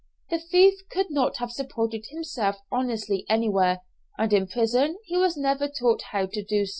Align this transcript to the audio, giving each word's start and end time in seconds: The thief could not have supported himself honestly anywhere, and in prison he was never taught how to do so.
The 0.31 0.39
thief 0.39 0.73
could 0.89 1.11
not 1.11 1.37
have 1.37 1.51
supported 1.51 2.07
himself 2.09 2.57
honestly 2.71 3.23
anywhere, 3.29 3.81
and 4.17 4.33
in 4.33 4.47
prison 4.47 4.97
he 5.05 5.15
was 5.15 5.37
never 5.37 5.67
taught 5.67 6.01
how 6.11 6.25
to 6.25 6.43
do 6.43 6.65
so. 6.65 6.69